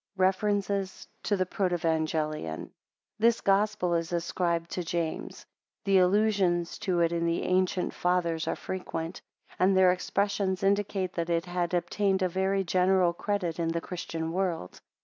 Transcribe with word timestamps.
REFERENCES 0.17 1.07
TO 1.21 1.37
THE 1.37 1.45
PROTEVANGELION. 1.45 2.71
[This 3.19 3.39
Gospel 3.41 3.93
is 3.93 4.11
ascribed 4.11 4.71
to 4.71 4.83
James. 4.83 5.45
The 5.85 5.99
allusions 5.99 6.79
to 6.79 7.01
it 7.01 7.11
in 7.11 7.23
the 7.27 7.43
ancient 7.43 7.93
Fathers 7.93 8.47
are 8.47 8.55
frequent, 8.55 9.21
and 9.59 9.77
their 9.77 9.91
expressions 9.91 10.63
indicate 10.63 11.13
that 11.13 11.29
it 11.29 11.45
had 11.45 11.75
obtained 11.75 12.23
a 12.23 12.29
very 12.29 12.63
general 12.63 13.13
credit 13.13 13.59
in 13.59 13.67
the 13.67 13.79
Christian 13.79 14.31
world. 14.31 14.81